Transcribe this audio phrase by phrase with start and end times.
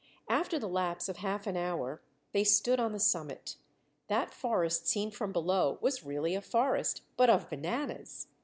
[0.31, 2.01] After the lapse of half an hour
[2.31, 3.57] they stood on the summit.
[4.07, 8.25] That forest seen from below was really a forest but of bananas.